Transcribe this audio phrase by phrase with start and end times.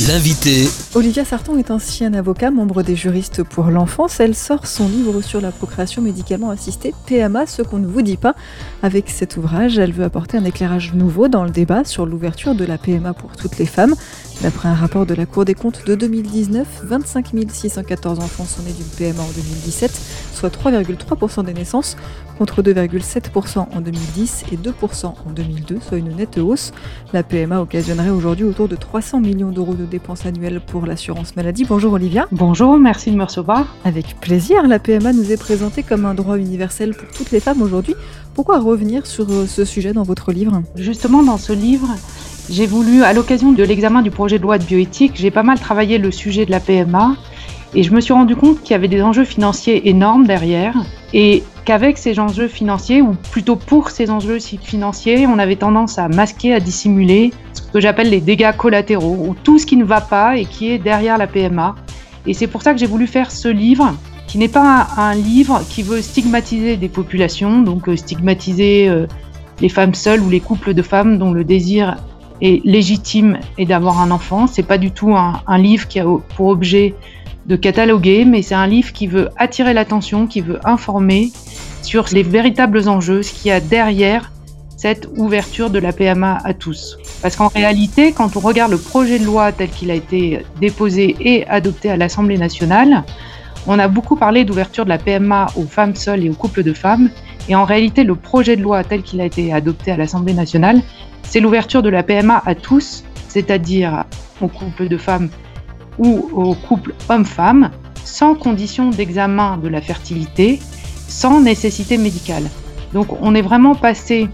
[0.00, 0.66] L'invité.
[0.96, 4.18] Olivia Sarton est ancienne avocat, membre des juristes pour l'enfance.
[4.18, 8.16] Elle sort son livre sur la procréation médicalement assistée, PMA, ce qu'on ne vous dit
[8.16, 8.34] pas.
[8.82, 12.64] Avec cet ouvrage, elle veut apporter un éclairage nouveau dans le débat sur l'ouverture de
[12.64, 13.94] la PMA pour toutes les femmes.
[14.42, 18.72] D'après un rapport de la Cour des comptes de 2019, 25 614 enfants sont nés
[18.72, 19.92] d'une PMA en 2017,
[20.32, 21.96] soit 3,3% des naissances,
[22.36, 26.72] contre 2,7% en 2010 et 2% en 2002, soit une nette hausse.
[27.12, 31.64] La PMA occasionnerait aujourd'hui autour de 300 millions d'euros de dépenses annuelles pour l'assurance maladie.
[31.64, 32.26] Bonjour Olivia.
[32.32, 33.76] Bonjour, merci de me recevoir.
[33.84, 37.62] Avec plaisir, la PMA nous est présentée comme un droit universel pour toutes les femmes
[37.62, 37.94] aujourd'hui.
[38.34, 40.62] Pourquoi revenir sur euh, ce sujet dans votre livre?
[40.76, 41.88] Justement, dans ce livre,
[42.50, 45.58] j'ai voulu, à l'occasion de l'examen du projet de loi de bioéthique, j'ai pas mal
[45.58, 47.16] travaillé le sujet de la PMA
[47.74, 50.74] et je me suis rendu compte qu'il y avait des enjeux financiers énormes derrière
[51.14, 56.08] et qu'avec ces enjeux financiers, ou plutôt pour ces enjeux financiers, on avait tendance à
[56.08, 60.00] masquer, à dissimuler ce que j'appelle les dégâts collatéraux, ou tout ce qui ne va
[60.00, 61.76] pas et qui est derrière la PMA.
[62.26, 63.94] Et c'est pour ça que j'ai voulu faire ce livre,
[64.26, 69.06] qui n'est pas un, livre qui veut stigmatiser des populations, donc euh, stigmatiser euh,
[69.60, 71.96] les femmes seules ou les couples de femmes dont le désir
[72.40, 74.48] est légitime et d'avoir un enfant.
[74.48, 76.04] C'est pas du tout un, un, livre qui a
[76.36, 76.96] pour objet
[77.46, 81.30] de cataloguer, mais c'est un livre qui veut attirer l'attention, qui veut informer
[81.82, 84.30] sur les véritables enjeux, ce qu'il y a derrière
[84.76, 86.98] cette ouverture de la PMA à tous.
[87.22, 91.16] Parce qu'en réalité, quand on regarde le projet de loi tel qu'il a été déposé
[91.20, 93.04] et adopté à l'Assemblée nationale,
[93.66, 96.74] on a beaucoup parlé d'ouverture de la PMA aux femmes seules et aux couples de
[96.74, 97.08] femmes.
[97.48, 100.82] Et en réalité, le projet de loi tel qu'il a été adopté à l'Assemblée nationale,
[101.22, 104.04] c'est l'ouverture de la PMA à tous, c'est-à-dire
[104.40, 105.30] aux couples de femmes
[105.98, 107.70] ou aux couples hommes-femmes,
[108.04, 110.60] sans condition d'examen de la fertilité,
[111.08, 112.44] sans nécessité médicale.
[112.92, 114.28] Donc on est vraiment passé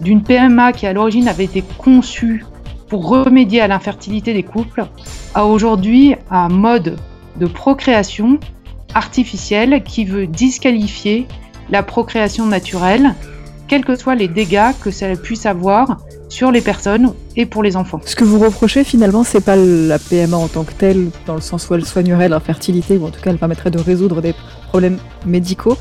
[0.00, 2.44] d'une PMA qui à l'origine avait été conçue
[2.88, 4.84] pour remédier à l'infertilité des couples
[5.34, 6.98] à aujourd'hui un mode
[7.36, 8.38] de procréation
[8.94, 11.26] artificielle qui veut disqualifier
[11.70, 13.14] la procréation naturelle,
[13.68, 15.98] quels que soient les dégâts que ça puisse avoir
[16.32, 18.00] sur les personnes et pour les enfants.
[18.06, 21.42] Ce que vous reprochez finalement, c'est pas la PMA en tant que telle, dans le
[21.42, 24.34] sens où elle soignerait l'infertilité, ou en tout cas elle permettrait de résoudre des
[24.68, 25.76] problèmes médicaux.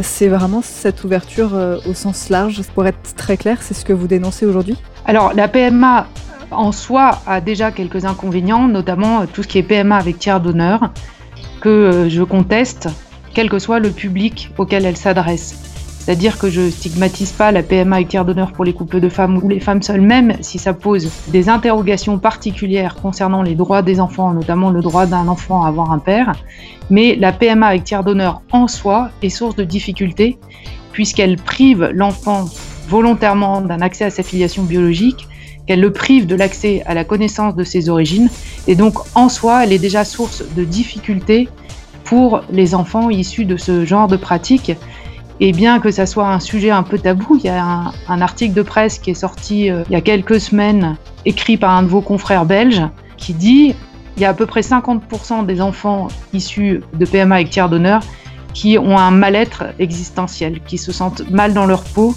[0.00, 2.62] C'est vraiment cette ouverture euh, au sens large.
[2.74, 4.76] Pour être très clair, c'est ce que vous dénoncez aujourd'hui?
[5.06, 6.06] Alors la PMA
[6.52, 10.40] en soi a déjà quelques inconvénients, notamment euh, tout ce qui est PMA avec tiers
[10.40, 10.92] d'honneur,
[11.60, 12.88] que euh, je conteste,
[13.34, 15.75] quel que soit le public auquel elle s'adresse.
[16.06, 19.40] C'est-à-dire que je stigmatise pas la PMA avec tiers d'honneur pour les couples de femmes
[19.42, 23.98] ou les femmes seules, même si ça pose des interrogations particulières concernant les droits des
[23.98, 26.34] enfants, notamment le droit d'un enfant à avoir un père.
[26.90, 30.38] Mais la PMA avec tiers d'honneur en soi est source de difficultés
[30.92, 32.44] puisqu'elle prive l'enfant
[32.86, 35.26] volontairement d'un accès à sa filiation biologique,
[35.66, 38.30] qu'elle le prive de l'accès à la connaissance de ses origines,
[38.68, 41.48] et donc en soi, elle est déjà source de difficultés
[42.04, 44.70] pour les enfants issus de ce genre de pratique
[45.40, 48.54] et bien que ça soit un sujet un peu tabou, il y a un, article
[48.54, 51.88] de presse qui est sorti euh, il y a quelques semaines, écrit par un de
[51.88, 52.82] vos confrères belges,
[53.16, 53.74] qui dit
[54.16, 58.02] il y a à peu près 50% des enfants issus de PMA avec tiers d'honneur
[58.54, 62.14] qui ont un mal-être existentiel, qui se sentent mal dans leur peau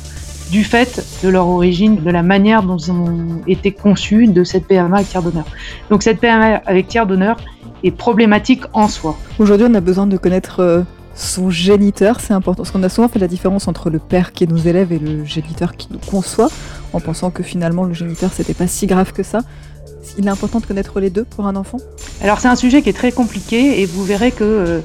[0.52, 4.66] du fait de leur origine, de la manière dont ils ont été conçus de cette
[4.66, 5.46] PMA avec tiers d'honneur.
[5.90, 7.36] Donc cette PMA avec tiers d'honneur
[7.84, 9.18] est problématique en soi.
[9.38, 10.82] Aujourd'hui, on a besoin de connaître euh,
[11.20, 12.64] son géniteur, c'est important.
[12.64, 15.26] Parce qu'on a souvent fait la différence entre le père qui nous élève et le
[15.26, 16.50] géniteur qui nous conçoit,
[16.94, 19.42] en pensant que finalement le géniteur c'était pas si grave que ça.
[20.18, 21.78] Il est important de connaître les deux pour un enfant?
[22.22, 24.80] Alors c'est un sujet qui est très compliqué et vous verrez que euh,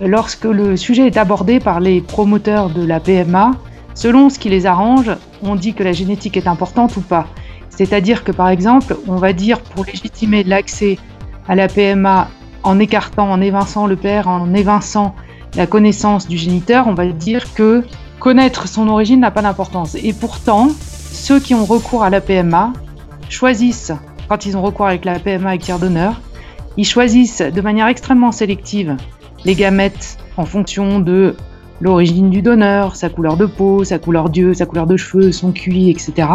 [0.00, 3.50] lorsque le sujet est abordé par les promoteurs de la PMA,
[3.94, 5.10] selon ce qui les arrange,
[5.42, 7.26] on dit que la génétique est importante ou pas.
[7.68, 10.98] C'est-à-dire que par exemple, on va dire pour légitimer l'accès
[11.48, 12.28] à la PMA
[12.62, 15.16] en écartant, en évinçant le père, en évinçant
[15.56, 17.84] la connaissance du géniteur, on va dire que
[18.18, 19.94] connaître son origine n'a pas d'importance.
[19.96, 20.68] Et pourtant,
[21.12, 22.72] ceux qui ont recours à la PMA
[23.28, 23.92] choisissent,
[24.28, 26.20] quand ils ont recours avec la PMA avec tiers d'honneur,
[26.76, 28.96] ils choisissent de manière extrêmement sélective
[29.44, 31.36] les gamètes en fonction de
[31.80, 35.52] l'origine du donneur, sa couleur de peau, sa couleur d'yeux, sa couleur de cheveux, son
[35.52, 36.28] QI, etc.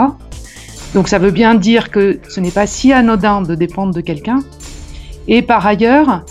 [0.94, 4.40] Donc ça veut bien dire que ce n'est pas si anodin de dépendre de quelqu'un.
[5.28, 6.24] Et par ailleurs,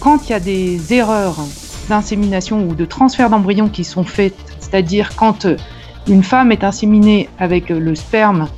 [0.00, 1.38] quand il y a des erreurs
[1.88, 5.56] d'insémination ou de transfert d'embryon qui sont faites, c'est-à-dire quand euh,
[6.08, 8.48] une femme est inséminée avec euh, le sperme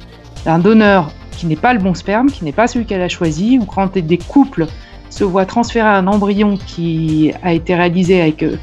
[0.44, 3.58] d'un donneur qui n'est pas le bon sperme, qui n'est pas celui qu'elle a choisi,
[3.58, 4.66] ou quand des couples
[5.10, 8.56] se voient transférer un embryon qui a été réalisé avec euh,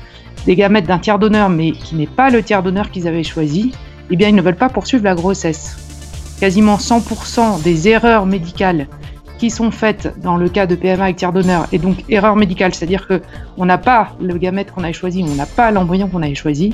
[0.46, 3.72] des gamètes d'un tiers donneur mais qui n'est pas le tiers donneur qu'ils avaient choisi,
[4.12, 5.78] eh bien ils ne veulent pas poursuivre la grossesse.
[6.40, 8.88] quasiment 100% des erreurs médicales
[9.38, 12.74] qui sont faites dans le cas de PMA avec tiers donneur, et donc erreur médicale,
[12.74, 13.22] c'est-à-dire que
[13.58, 16.74] on n'a pas le gamète qu'on avait choisi, on n'a pas l'embryon qu'on avait choisi,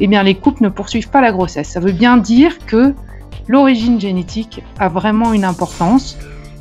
[0.00, 1.68] eh bien les couples ne poursuivent pas la grossesse.
[1.68, 2.94] Ça veut bien dire que
[3.48, 6.18] l'origine génétique a vraiment une importance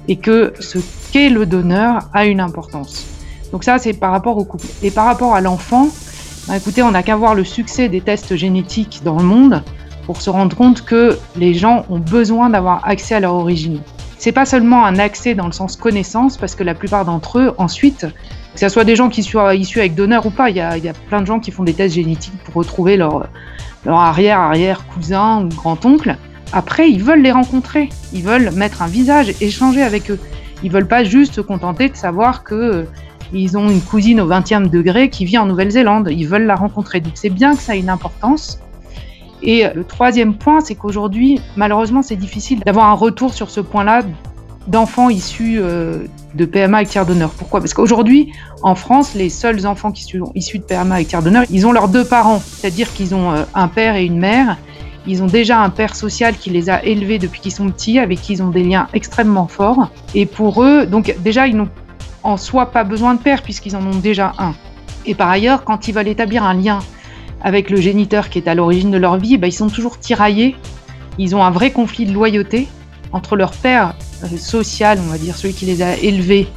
[0.08, 0.80] et que ce
[1.12, 3.06] qu'est le donneur a une importance.
[3.52, 4.68] Donc ça, c'est par rapport au couple.
[4.82, 5.90] Et par rapport à l'enfant,
[6.48, 9.64] bah, écoutez, on n'a qu'à voir le succès des tests génétiques dans le monde
[10.06, 13.80] pour se rendre compte que les gens ont besoin d'avoir accès à leur origine.
[14.22, 17.56] C'est pas seulement un accès dans le sens connaissance, parce que la plupart d'entre eux,
[17.58, 18.06] ensuite,
[18.54, 20.78] que ce soit des gens qui soient issus avec donneur ou pas, il y a,
[21.08, 23.30] plein de gens qui font des tests génétiques pour retrouver leur,
[23.84, 26.18] leur arrière-arrière-cousin ou grand-oncle.
[26.54, 30.20] Après, ils veulent les rencontrer, ils veulent mettre un visage, échanger avec eux.
[30.62, 32.84] Ils veulent pas juste se contenter de savoir que euh,
[33.34, 36.10] ils ont une cousine au 20e degré qui vit en Nouvelle-Zélande.
[36.12, 37.00] Ils veulent la rencontrer.
[37.00, 38.60] Donc c'est bien que ça ait une importance.
[39.44, 44.04] Et le troisième point, c'est qu'aujourd'hui, malheureusement, c'est difficile d'avoir un retour sur ce point-là
[44.68, 46.06] d'enfants issus euh,
[46.36, 47.32] de PMA avec tiers d'honneur.
[47.32, 47.60] Pourquoi?
[47.60, 51.46] Parce qu'aujourd'hui, en France, les seuls enfants qui sont issus de PMA avec tiers d'honneur,
[51.50, 54.58] ils ont leurs deux parents, c'est-à-dire qu'ils ont euh, un père et une mère.
[55.08, 58.22] Ils ont déjà un père social qui les a élevés depuis qu'ils sont petits, avec
[58.22, 59.90] qui ils ont des liens extrêmement forts.
[60.14, 61.70] Et pour eux, donc déjà, ils n'ont
[62.22, 64.54] en soi pas besoin de père puisqu'ils en ont déjà un.
[65.08, 66.80] Et par ailleurs, quand ils veulent établir un lien
[67.44, 70.56] avec le géniteur qui est à l'origine de leur vie, ben, ils sont toujours tiraillés.
[71.18, 72.68] Ils ont un vrai conflit de loyauté
[73.12, 76.48] entre leur père euh, social, on va dire celui qui les a élevés,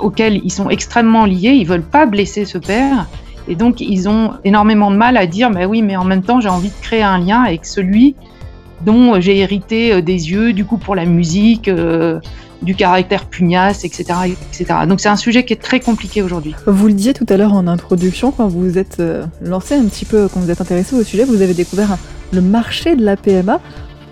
[0.00, 1.52] auquel ils sont extrêmement liés.
[1.52, 3.06] Ils veulent pas blesser ce père.
[3.48, 6.40] Et donc, ils ont énormément de mal à dire, mais oui, mais en même temps,
[6.40, 8.14] j'ai envie de créer un lien avec celui
[8.82, 12.20] dont j'ai hérité euh, des yeux, du coup, pour la musique, euh,
[12.62, 14.04] du caractère pugnace, etc.
[14.52, 14.80] etc.
[14.88, 16.54] Donc c'est un sujet qui est très compliqué aujourd'hui.
[16.66, 19.84] Vous le disiez tout à l'heure en introduction, quand vous vous êtes euh, lancé un
[19.84, 21.96] petit peu, quand vous êtes intéressé au sujet, vous avez découvert
[22.32, 23.60] le marché de la PMA.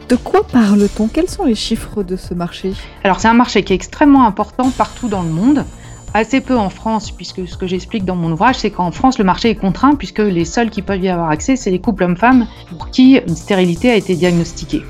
[0.09, 1.09] De quoi parle-t-on?
[1.09, 2.73] Quels sont les chiffres de ce marché?
[3.03, 5.65] Alors c'est un marché qui est extrêmement important partout dans le monde
[6.15, 9.25] assez peu en France, puisque ce que j'explique dans mon ouvrage, c'est qu'en France, le
[9.25, 12.47] marché est contraint, puisque les seuls qui peuvent y avoir accès, c'est les couples hommes-femmes
[12.71, 14.83] pour qui une stérilité a été diagnostiquée.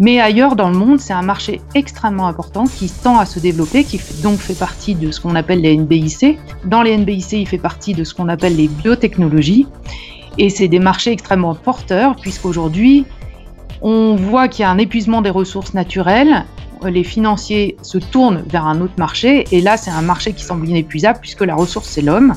[0.00, 3.84] Mais ailleurs dans le monde, c'est un marché extrêmement important qui tend à se développer,
[3.84, 6.38] qui donc fait partie de ce qu'on appelle les NBIC.
[6.64, 9.66] Dans les NBIC, il fait partie de ce qu'on appelle les biotechnologies.
[10.38, 13.04] Et c'est des marchés extrêmement porteurs, puisqu'aujourd'hui,
[13.82, 16.46] on voit qu'il y a un épuisement des ressources naturelles.
[16.84, 19.44] Les financiers se tournent vers un autre marché.
[19.52, 22.34] Et là, c'est un marché qui semble inépuisable, puisque la ressource, c'est l'homme.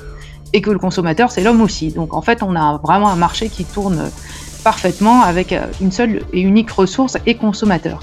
[0.53, 1.91] Et que le consommateur, c'est l'homme aussi.
[1.91, 4.11] Donc en fait, on a vraiment un marché qui tourne
[4.65, 7.99] parfaitement avec euh, une seule et unique ressource et consommateur.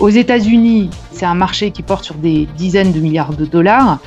[0.00, 3.98] Aux États-Unis, c'est un marché qui porte sur des dizaines de milliards de dollars.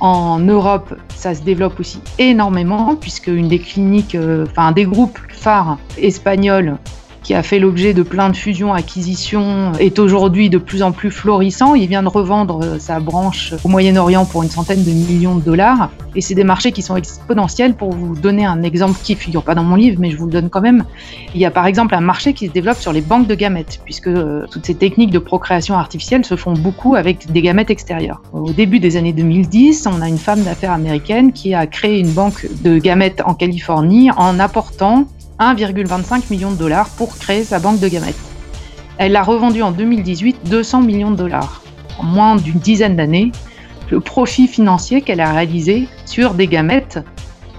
[0.00, 5.18] En Europe, ça se développe aussi énormément, puisque une des cliniques, euh, enfin des groupes
[5.30, 6.76] phares espagnols
[7.22, 11.74] qui a fait l'objet de plein de fusions-acquisitions, est aujourd'hui de plus en plus florissant.
[11.74, 15.42] Il vient de revendre euh, sa branche au Moyen-Orient pour une centaine de millions de
[15.42, 15.90] dollars.
[16.14, 17.74] Et c'est des marchés qui sont exponentiels.
[17.74, 20.32] Pour vous donner un exemple qui figure pas dans mon livre, mais je vous le
[20.32, 20.84] donne quand même.
[21.34, 23.80] Il y a par exemple un marché qui se développe sur les banques de gamètes,
[23.84, 28.22] puisque euh, toutes ces techniques de procréation artificielle se font beaucoup avec des gamètes extérieures.
[28.32, 32.12] Au début des années 2010, on a une femme d'affaires américaine qui a créé une
[32.12, 35.06] banque de gamètes en Californie en apportant
[35.38, 38.16] 1,25 million de dollars pour créer sa banque de gamètes.
[38.98, 41.62] Elle a revendu en 2018 200 millions de dollars.
[41.98, 43.32] En moins d'une dizaine d'années,
[43.90, 46.98] le profit financier qu'elle a réalisé sur des gamètes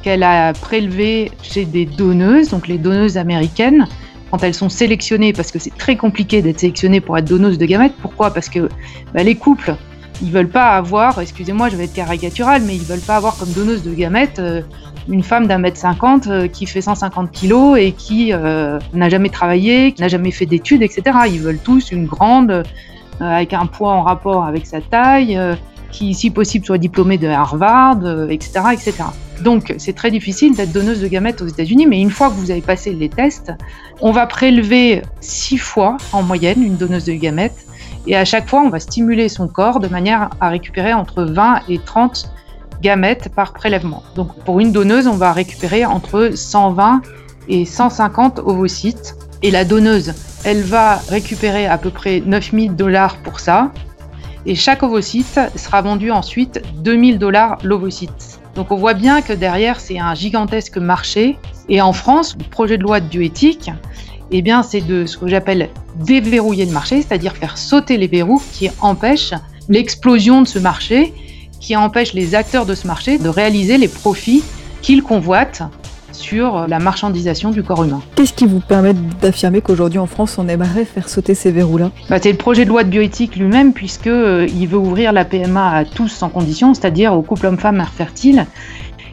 [0.01, 3.88] qu'elle a prélevées chez des donneuses, donc les donneuses américaines,
[4.31, 7.65] quand elles sont sélectionnées, parce que c'est très compliqué d'être sélectionnées pour être donneuse de
[7.65, 7.93] gamètes.
[8.01, 8.31] Pourquoi?
[8.31, 8.69] Parce que
[9.13, 9.75] bah, les couples,
[10.21, 13.51] ils veulent pas avoir, excusez-moi, je vais être caricatural, mais ils veulent pas avoir comme
[13.51, 14.62] donneuse de gamètes euh,
[15.07, 19.29] une femme d'un mètre cinquante euh, qui fait 150 kilos et qui euh, n'a jamais
[19.29, 21.17] travaillé, qui n'a jamais fait d'études, etc.
[21.27, 22.63] Ils veulent tous une grande, euh,
[23.19, 25.39] avec un poids en rapport avec sa taille,
[25.91, 28.93] qui, si possible, soit diplômée de Harvard, etc., etc.
[29.41, 32.51] Donc, c'est très difficile d'être donneuse de gamètes aux États-Unis, mais une fois que vous
[32.51, 33.51] avez passé les tests,
[34.01, 37.65] on va prélever six fois en moyenne une donneuse de gamètes,
[38.05, 41.61] et à chaque fois, on va stimuler son corps de manière à récupérer entre 20
[41.69, 42.31] et 30
[42.81, 44.03] gamètes par prélèvement.
[44.15, 47.01] Donc pour une donneuse, on va récupérer entre 120
[47.48, 49.15] et 150 ovocytes.
[49.41, 53.71] Et la donneuse, elle va récupérer à peu près 9000 dollars pour ça.
[54.45, 58.39] Et chaque ovocyte sera vendu ensuite 2000 dollars l'ovocyte.
[58.55, 61.38] Donc on voit bien que derrière, c'est un gigantesque marché.
[61.69, 63.71] Et en France, le projet de loi de bioéthique,
[64.31, 68.41] eh bien, c'est de ce que j'appelle déverrouiller le marché, c'est-à-dire faire sauter les verrous
[68.51, 69.33] qui empêchent
[69.69, 71.13] l'explosion de ce marché
[71.59, 74.43] qui empêche les acteurs de ce marché de réaliser les profits
[74.81, 75.63] qu'ils convoitent
[76.11, 78.01] sur la marchandisation du corps humain.
[78.15, 81.91] Qu'est-ce qui vous permet d'affirmer qu'aujourd'hui en France, on aimerait faire sauter ces verrous-là?
[82.09, 85.71] Bah, C'est le projet de loi de bioéthique lui-même, puisqu'il euh, veut ouvrir la PMA
[85.71, 88.45] à tous sans condition, c'est-à-dire aux couples hommes-femmes infertiles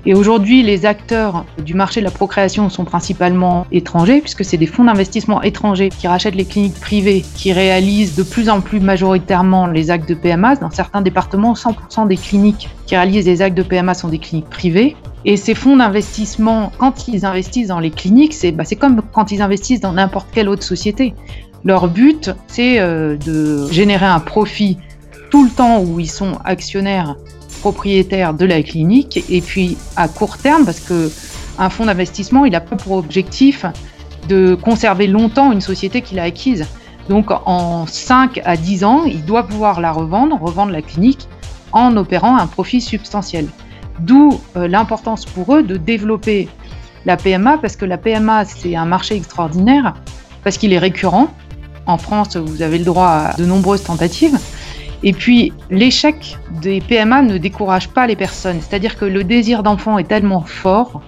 [0.08, 4.66] et aujourd'hui, les acteurs du marché de la procréation sont principalement étrangers, puisque c'est des
[4.66, 9.66] fonds d'investissement étrangers qui rachètent les cliniques privées, qui réalisent de plus en plus majoritairement
[9.66, 10.54] les actes de PMA.
[10.56, 14.48] Dans certains départements, 100% des cliniques qui réalisent des actes de PMA sont des cliniques
[14.48, 14.94] privées.
[15.24, 19.42] Et ces fonds d'investissement, quand ils investissent dans les cliniques, c'est bah, comme quand ils
[19.42, 21.14] investissent dans n'importe quelle autre société.
[21.64, 24.78] Leur but, c'est euh, de générer un profit
[25.32, 27.16] tout le temps où ils sont actionnaires
[27.66, 31.10] propriétaire de la clinique et puis à court terme parce que
[31.58, 33.66] un fonds d'investissement il a pas pour objectif
[34.28, 36.64] de conserver longtemps une société qu'il a acquise.
[37.08, 41.26] Donc en 5 à 10 ans, il doit pouvoir la revendre, revendre la clinique
[41.72, 43.48] en opérant un profit substantiel.
[43.98, 46.48] D'où euh, l'importance pour eux de développer
[47.04, 49.94] la PMA parce que la PMA c'est un marché extraordinaire
[50.44, 51.28] parce qu'il est récurrent.
[51.86, 54.38] En France, vous avez le droit à de nombreuses tentatives.
[55.02, 58.60] Et puis, l'échec des PMA ne décourage pas les personnes.
[58.60, 61.02] C'est-à-dire que le désir d'enfant est tellement fort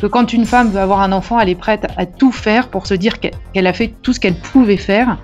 [0.00, 2.86] que quand une femme veut avoir un enfant, elle est prête à tout faire pour
[2.86, 5.18] se dire qu'elle a fait tout ce qu'elle pouvait faire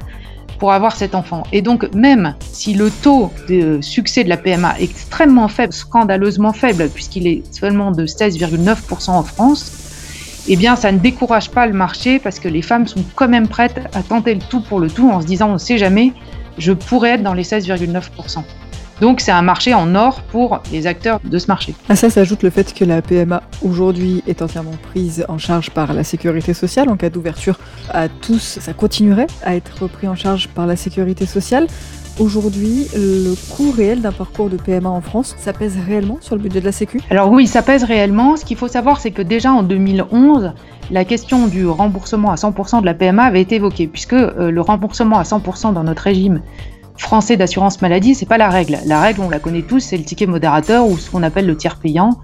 [0.59, 1.45] pour avoir cet enfant.
[1.53, 6.53] Et donc, même si le taux de succès de la PMA est extrêmement faible, scandaleusement
[6.53, 9.73] faible, puisqu'il est seulement de 16,9% en France,
[10.49, 13.49] eh bien, ça ne décourage pas le marché parce que les femmes sont quand même
[13.49, 16.13] prêtes à tenter le tout pour le tout en se disant on ne sait jamais,
[16.59, 18.43] je pourrais être dans les 16,9%.
[19.01, 21.75] Donc c'est un marché en or pour les acteurs de ce marché.
[21.89, 25.93] À ça s'ajoute le fait que la PMA aujourd'hui est entièrement prise en charge par
[25.93, 26.89] la sécurité sociale.
[26.89, 27.59] En cas d'ouverture
[27.91, 31.69] à tous, ça continuerait à être pris en charge par la sécurité sociale.
[32.19, 36.43] Aujourd'hui, le coût réel d'un parcours de PMA en France, ça pèse réellement sur le
[36.43, 37.01] budget de la Sécu?
[37.11, 38.37] Alors oui, ça pèse réellement.
[38.37, 40.53] Ce qu'il faut savoir, c'est que déjà en 2011,
[40.91, 44.61] la question du remboursement à 100% de la PMA avait été évoquée, puisque euh, le
[44.61, 46.43] remboursement à 100% dans notre régime
[46.97, 48.79] français d'assurance maladie, c'est pas la règle.
[48.85, 51.57] La règle, on la connaît tous, c'est le ticket modérateur ou ce qu'on appelle le
[51.57, 52.19] tiers payant,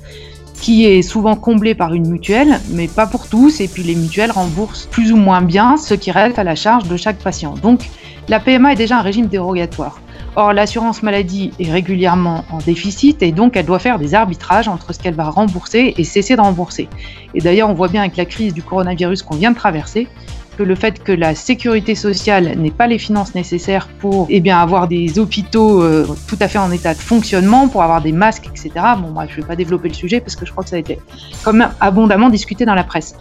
[0.61, 3.61] qui est souvent comblé par une mutuelle, mais pas pour tous.
[3.61, 6.89] Et puis les mutuelles remboursent plus ou moins bien ce qui reste à la charge
[6.89, 7.55] de chaque patient.
[7.63, 7.81] Donc
[8.29, 10.01] la PMA est déjà un régime dérogatoire.
[10.37, 14.93] Or, l'assurance maladie est régulièrement en déficit et donc elle doit faire des arbitrages entre
[14.93, 16.89] ce qu'elle va rembourser et cesser de rembourser.
[17.35, 20.09] Et d'ailleurs, on voit bien avec la crise du coronavirus qu'on vient de traverser
[20.57, 24.59] que le fait que la sécurité sociale n'ait pas les finances nécessaires pour eh bien,
[24.59, 28.47] avoir des hôpitaux euh, tout à fait en état de fonctionnement, pour avoir des masques,
[28.47, 28.71] etc.
[28.99, 30.77] Bon, moi, je ne vais pas développer le sujet parce que je crois que ça
[30.77, 30.99] a été
[31.47, 33.17] même abondamment discuté dans la presse.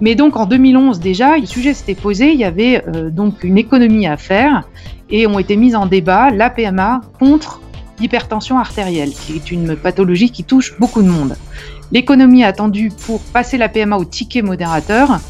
[0.00, 3.58] Mais donc en 2011 déjà, le sujet s'était posé, il y avait euh, donc une
[3.58, 4.68] économie à faire
[5.08, 7.60] et ont été mises en débat la PMA contre
[7.98, 11.36] l'hypertension artérielle, qui est une pathologie qui touche beaucoup de monde.
[11.92, 15.20] L'économie attendue pour passer la PMA au ticket modérateur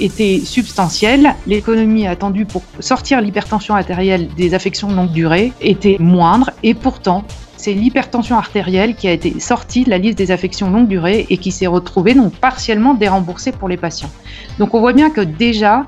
[0.00, 1.34] était substantielle.
[1.46, 7.24] L'économie attendue pour sortir l'hypertension artérielle des affections de longue durée était moindre et pourtant
[7.56, 11.38] c'est l'hypertension artérielle qui a été sortie de la liste des affections longue durée et
[11.38, 14.10] qui s'est retrouvée donc partiellement déremboursée pour les patients.
[14.58, 15.86] Donc on voit bien que déjà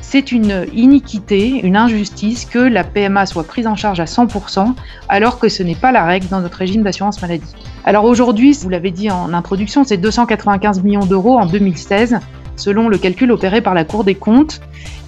[0.00, 4.74] c'est une iniquité, une injustice que la PMA soit prise en charge à 100%
[5.08, 7.54] alors que ce n'est pas la règle dans notre régime d'assurance maladie.
[7.84, 12.18] Alors aujourd'hui, vous l'avez dit en introduction, c'est 295 millions d'euros en 2016
[12.60, 14.60] selon le calcul opéré par la Cour des comptes.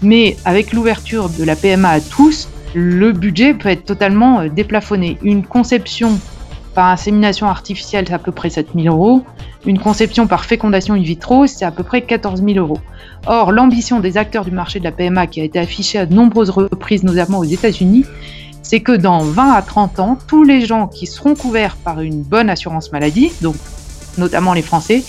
[0.02, 5.18] Mais avec l'ouverture de la PMA à tous, le budget peut être totalement euh, déplafonné.
[5.22, 6.18] Une conception
[6.74, 9.22] par insémination artificielle, c'est à peu près 7 000 euros.
[9.66, 12.78] Une conception par fécondation in vitro, c'est à peu près 14 000 euros.
[13.26, 16.14] Or, l'ambition des acteurs du marché de la PMA, qui a été affichée à de
[16.14, 18.06] nombreuses reprises, notamment aux États-Unis,
[18.62, 22.22] c'est que dans 20 à 30 ans, tous les gens qui seront couverts par une
[22.22, 23.54] bonne assurance maladie, donc
[24.18, 25.04] notamment les Français,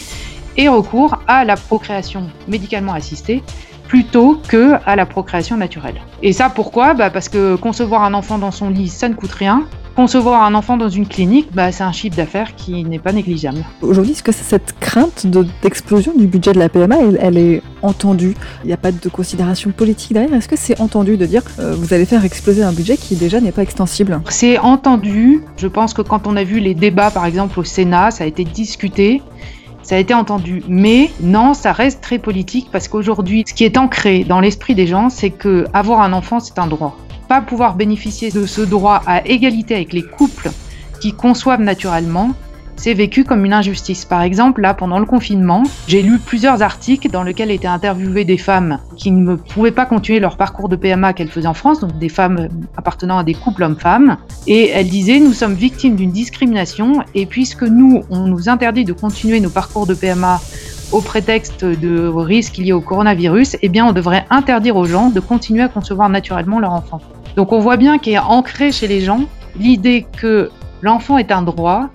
[0.57, 3.43] et recours à la procréation médicalement assistée
[3.87, 6.01] plutôt que à la procréation naturelle.
[6.21, 6.93] Et ça pourquoi?
[6.93, 9.65] Bah Parce que concevoir un enfant dans son lit, ça ne coûte rien.
[9.95, 13.63] Concevoir un enfant dans une clinique, bah, c'est un chiffre d'affaires qui n'est pas négligeable.
[13.83, 15.27] Aujourd'hui, est-ce que cette crainte
[15.61, 18.33] d'explosion du budget de la PMA, elle, est entendue?
[18.63, 20.33] Il n'y a pas de considération politique derrière?
[20.33, 23.39] Est-ce que c'est entendu de dire euh, vous allez faire exploser un budget qui déjà
[23.39, 24.19] n'est pas extensible?
[24.29, 25.43] C'est entendu.
[25.57, 28.27] Je pense que quand on a vu les débats, par exemple, au Sénat, ça a
[28.27, 29.21] été discuté
[29.83, 30.63] ça a été entendu.
[30.67, 34.87] Mais non, ça reste très politique parce qu'aujourd'hui, ce qui est ancré dans l'esprit des
[34.87, 36.97] gens, c'est que avoir un enfant, c'est un droit.
[37.27, 40.51] Pas pouvoir bénéficier de ce droit à égalité avec les couples
[41.01, 42.31] qui conçoivent naturellement,
[42.75, 44.05] c'est vécu comme une injustice.
[44.05, 48.37] Par exemple, là, pendant le confinement, j'ai lu plusieurs articles dans lesquels étaient interviewées des
[48.37, 51.97] femmes qui ne pouvaient pas continuer leur parcours de PMA qu'elles faisaient en France, donc
[51.97, 54.17] des femmes appartenant à des couples hommes-femmes.
[54.47, 58.93] Et elles disaient, nous sommes victimes d'une discrimination, et puisque nous, on nous interdit de
[58.93, 60.41] continuer nos parcours de PMA
[60.91, 65.19] au prétexte de risques liés au coronavirus, eh bien, on devrait interdire aux gens de
[65.19, 67.01] continuer à concevoir naturellement leur enfant.
[67.35, 69.21] Donc on voit bien qu'il est ancré chez les gens
[69.59, 70.51] l'idée que
[70.81, 71.89] l'enfant est un droit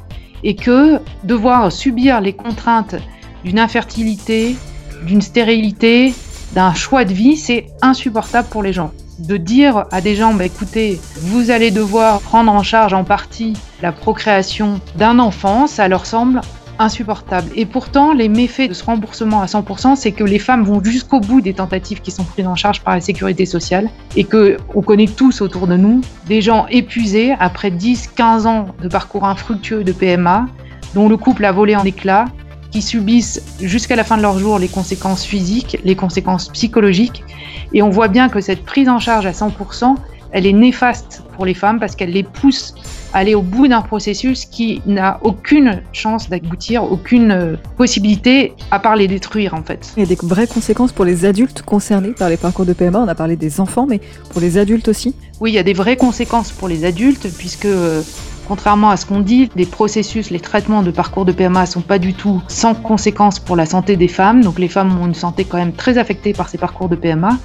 [0.44, 2.96] et que devoir subir les contraintes
[3.44, 4.56] d'une infertilité,
[5.04, 6.14] d'une stérilité,
[6.54, 8.92] d'un choix de vie, c'est insupportable pour les gens.
[9.18, 13.54] De dire à des gens, bah, écoutez, vous allez devoir prendre en charge en partie
[13.82, 16.40] la procréation d'un enfant, ça leur semble
[16.78, 17.50] insupportable.
[17.54, 21.20] Et pourtant, les méfaits de ce remboursement à 100%, c'est que les femmes vont jusqu'au
[21.20, 24.82] bout des tentatives qui sont prises en charge par la sécurité sociale et que on
[24.82, 29.84] connaît tous autour de nous des gens épuisés après 10, 15 ans de parcours infructueux
[29.84, 30.46] de PMA,
[30.94, 32.26] dont le couple a volé en éclats,
[32.70, 37.24] qui subissent jusqu'à la fin de leur jour les conséquences physiques, les conséquences psychologiques.
[37.72, 39.94] Et on voit bien que cette prise en charge à 100%,
[40.32, 42.74] elle est néfaste pour les femmes parce qu'elle les pousse
[43.12, 48.96] aller au bout d'un processus qui n'a aucune chance d'aboutir, aucune euh, possibilité à part
[48.96, 49.92] les détruire en fait.
[49.96, 53.00] Il y a des vraies conséquences pour les adultes concernés par les parcours de PMA.
[53.00, 54.00] On a parlé des enfants, mais
[54.30, 57.66] pour les adultes aussi Oui, il y a des vraies conséquences pour les adultes puisque
[57.66, 58.02] euh,
[58.48, 61.98] Contrairement à ce qu'on dit, les processus, les traitements de parcours de PMA sont pas
[61.98, 64.42] du tout sans conséquences pour la santé des femmes.
[64.42, 67.36] Donc les femmes ont une santé quand même très affectée par ces parcours de PMA.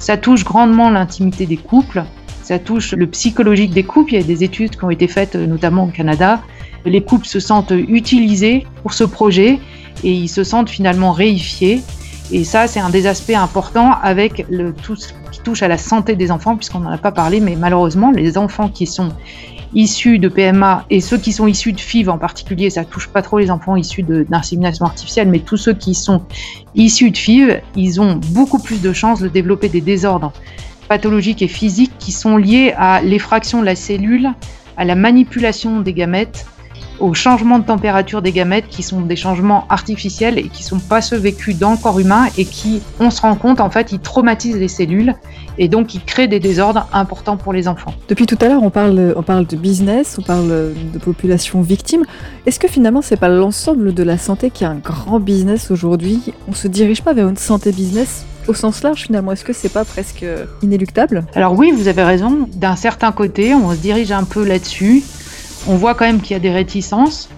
[0.00, 2.02] Ça touche grandement l'intimité des couples.
[2.48, 4.14] Ça touche le psychologique des couples.
[4.14, 6.40] Il y a des études qui ont été faites notamment au Canada.
[6.86, 9.58] Les couples se sentent utilisés pour ce projet
[10.02, 11.82] et ils se sentent finalement réifiés.
[12.32, 14.46] Et ça, c'est un des aspects importants avec
[14.82, 17.54] tout ce qui touche à la santé des enfants, puisqu'on n'en a pas parlé, mais
[17.54, 19.10] malheureusement, les enfants qui sont
[19.74, 23.20] issus de PMA et ceux qui sont issus de FIV en particulier, ça touche pas
[23.20, 26.22] trop les enfants issus d'insémination artificielle, mais tous ceux qui sont
[26.74, 30.32] issus de FIV, ils ont beaucoup plus de chances de développer des désordres
[30.88, 34.30] pathologiques et physiques qui sont liés à l'effraction de la cellule,
[34.76, 36.46] à la manipulation des gamètes,
[37.00, 41.00] aux changements de température des gamètes qui sont des changements artificiels et qui sont pas
[41.00, 44.00] ceux vécus dans le corps humain et qui, on se rend compte, en fait, ils
[44.00, 45.14] traumatisent les cellules
[45.58, 47.94] et donc ils créent des désordres importants pour les enfants.
[48.08, 52.04] Depuis tout à l'heure, on parle, on parle de business, on parle de population victime.
[52.46, 56.32] Est-ce que finalement, c'est pas l'ensemble de la santé qui est un grand business aujourd'hui?
[56.48, 59.68] On se dirige pas vers une santé business au sens large finalement Est-ce que c'est
[59.68, 60.24] pas presque
[60.62, 61.24] inéluctable?
[61.34, 62.48] Alors oui, vous avez raison.
[62.54, 65.02] D'un certain côté, on se dirige un peu là-dessus.
[65.68, 67.28] On voit quand même qu'il y a des réticences.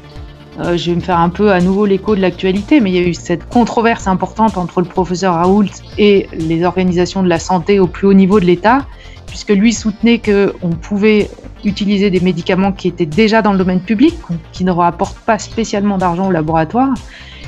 [0.59, 2.99] Euh, je vais me faire un peu à nouveau l'écho de l'actualité, mais il y
[2.99, 7.81] a eu cette controverse importante entre le professeur Raoult et les organisations de la santé
[7.81, 8.85] au plus haut niveau de l'État,
[9.27, 11.31] puisque lui soutenait qu'on pouvait
[11.65, 14.15] utiliser des médicaments qui étaient déjà dans le domaine public,
[14.53, 16.95] qui ne rapportent pas spécialement d'argent au laboratoire.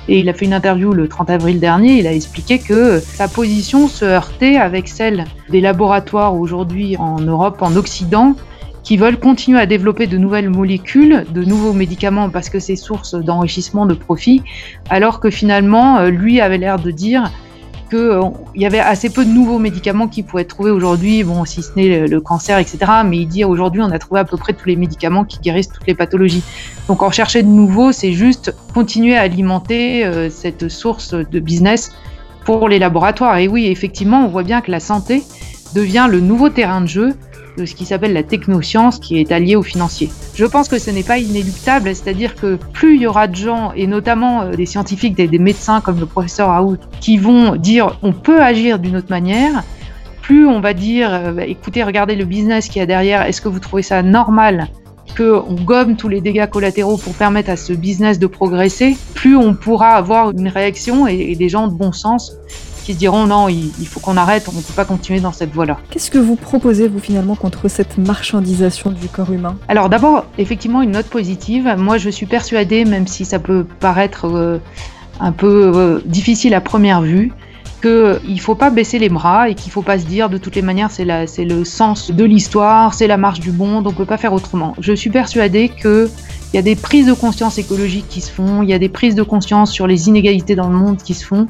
[0.09, 3.29] Et il a fait une interview le 30 avril dernier, il a expliqué que sa
[3.29, 8.35] position se heurtait avec celle des laboratoires aujourd'hui en Europe, en Occident,
[8.83, 13.15] qui veulent continuer à développer de nouvelles molécules, de nouveaux médicaments parce que c'est source
[13.15, 14.43] d'enrichissement, de profit,
[14.91, 17.31] alors que finalement, euh, lui avait l'air de dire
[17.96, 18.22] euh,
[18.55, 21.70] y avait assez peu de nouveaux médicaments qui pouvaient être trouvés aujourd'hui, bon, si ce
[21.76, 22.78] n'est le, cancer, etc.
[23.05, 25.68] Mais il dit aujourd'hui, on a trouvé à peu près tous les médicaments qui guérissent
[25.68, 26.42] toutes les pathologies.
[26.88, 31.92] Donc en chercher de nouveaux, c'est juste continuer à alimenter euh, cette source de business
[32.44, 33.37] pour les laboratoires.
[33.38, 35.22] Et oui, effectivement, on voit bien que la santé
[35.74, 37.14] devient le nouveau terrain de jeu
[37.57, 40.11] de ce qui s'appelle la technoscience qui est alliée au financier.
[40.35, 43.73] Je pense que ce n'est pas inéluctable, c'est-à-dire que plus il y aura de gens,
[43.75, 48.12] et notamment euh, des scientifiques, des, médecins comme le professeur Raoult, qui vont dire on
[48.12, 49.65] peut agir d'une autre manière,
[50.23, 53.41] plus on va dire euh, bah, écoutez, regardez le business qu'il y a derrière, est-ce
[53.41, 54.69] que vous trouvez ça normal
[55.17, 59.53] qu'on gomme tous les dégâts collatéraux pour permettre à ce business de progresser, plus on
[59.53, 62.33] pourra avoir une réaction et des gens de bon sens
[62.83, 65.53] qui se diront non, il, faut qu'on arrête, on ne peut pas continuer dans cette
[65.53, 65.79] voie-là.
[65.90, 69.57] Qu'est-ce que vous proposez, vous, finalement, contre cette marchandisation du corps humain?
[69.68, 71.75] Alors d'abord, effectivement, une note positive.
[71.79, 74.59] Moi, je suis persuadée, même si ça peut paraître euh,
[75.21, 77.33] un peu euh, difficile à première vue,
[77.83, 80.38] qu'il ne faut pas baisser les bras et qu'il ne faut pas se dire de
[80.38, 83.95] toutes les manières c'est le sens de l'histoire, c'est la marche du monde, on ne
[83.95, 84.75] peut pas faire autrement.
[84.79, 86.09] Je suis persuadée que
[86.53, 88.90] il y a des prises de conscience écologiques qui se font, il y a des
[88.90, 91.47] prises de conscience sur les inégalités dans le monde qui se font,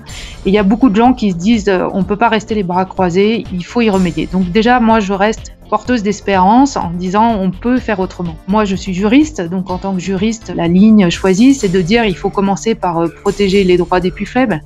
[0.46, 2.28] et il y a beaucoup de gens qui se disent euh, on ne peut pas
[2.28, 4.28] rester les bras croisés, il faut y remédier.
[4.30, 8.36] Donc déjà, moi, je reste porteuse d'espérance en disant on peut faire autrement.
[8.46, 12.04] Moi, je suis juriste, donc en tant que juriste, la ligne choisie, c'est de dire
[12.04, 14.60] il faut commencer par euh, protéger les droits des plus faibles.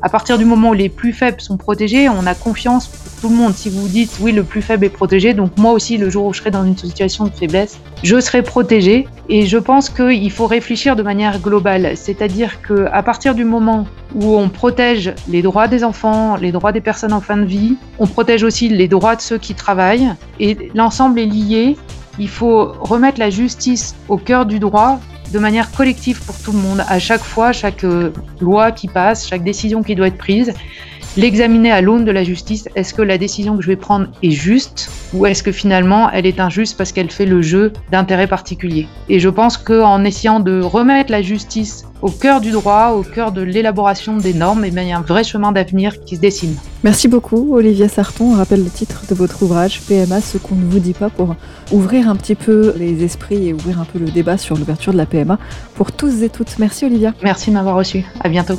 [0.00, 3.28] À partir du moment où les plus faibles sont protégés, on a confiance pour tout
[3.30, 3.54] le monde.
[3.54, 6.32] Si vous dites oui, le plus faible est protégé, donc moi aussi, le jour où
[6.32, 9.08] je serai dans une situation de faiblesse, je serai protégé.
[9.28, 11.96] Et je pense qu'il faut réfléchir de manière globale.
[11.96, 16.80] C'est-à-dire qu'à partir du moment où on protège les droits des enfants, les droits des
[16.80, 20.14] personnes en fin de vie, on protège aussi les droits de ceux qui travaillent.
[20.38, 21.76] Et l'ensemble est lié.
[22.20, 26.58] Il faut remettre la justice au cœur du droit de manière collective pour tout le
[26.58, 26.84] monde.
[26.88, 30.54] À chaque fois, chaque euh, loi qui passe, chaque décision qui doit être prise,
[31.18, 32.68] l'examiner à l'aune de la justice.
[32.76, 36.26] Est-ce que la décision que je vais prendre est juste ou est-ce que finalement elle
[36.26, 38.86] est injuste parce qu'elle fait le jeu d'intérêts particuliers?
[39.08, 43.32] Et je pense qu'en essayant de remettre la justice au cœur du droit, au cœur
[43.32, 46.54] de l'élaboration des normes, eh il y a un vrai chemin d'avenir qui se dessine.
[46.84, 48.32] Merci beaucoup, Olivia Sarton.
[48.32, 51.34] On rappelle le titre de votre ouvrage, PMA, ce qu'on ne vous dit pas, pour
[51.72, 54.98] ouvrir un petit peu les esprits et ouvrir un peu le débat sur l'ouverture de
[54.98, 55.38] la PMA
[55.74, 56.60] pour tous et toutes.
[56.60, 57.14] Merci, Olivia.
[57.24, 58.04] Merci de m'avoir reçu.
[58.20, 58.58] À bientôt.